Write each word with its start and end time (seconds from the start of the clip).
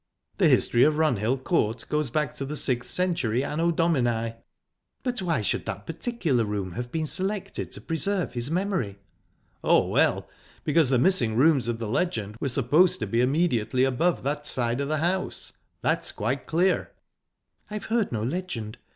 The 0.39 0.49
history 0.49 0.81
of 0.83 0.95
Runhill 0.95 1.43
Court 1.43 1.85
goes 1.87 2.09
back 2.09 2.33
to 2.37 2.43
the 2.43 2.55
sixth 2.55 2.89
century 2.89 3.43
Anno 3.43 3.69
Domini." 3.69 4.33
"But 5.03 5.21
why 5.21 5.43
should 5.43 5.67
that 5.67 5.85
particular 5.85 6.43
room 6.43 6.71
have 6.71 6.91
been 6.91 7.05
selected 7.05 7.71
to 7.71 7.81
preserve 7.81 8.33
his 8.33 8.49
memory?" 8.49 8.97
"Oh, 9.63 9.85
well, 9.87 10.27
because 10.63 10.89
the 10.89 10.97
missing 10.97 11.35
rooms 11.35 11.67
of 11.67 11.77
the 11.77 11.87
legend 11.87 12.37
were 12.39 12.49
supposed 12.49 12.97
to 13.01 13.05
be 13.05 13.21
immediately 13.21 13.83
above 13.83 14.23
that 14.23 14.47
side 14.47 14.81
of 14.81 14.87
the 14.87 14.97
house. 14.97 15.53
That's 15.83 16.11
quite 16.11 16.47
clear." 16.47 16.93
"I 17.69 17.75
have 17.75 17.85
heard 17.93 18.11
no 18.11 18.23
legend. 18.23 18.79